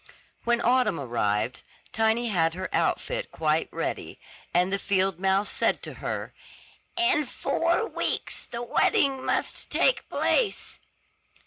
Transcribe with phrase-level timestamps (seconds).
[0.45, 1.61] When autumn arrived,
[1.93, 4.19] Tiny had her outfit quite ready;
[4.51, 6.33] and the field mouse said to her,
[6.97, 10.79] "In four weeks the wedding must take place."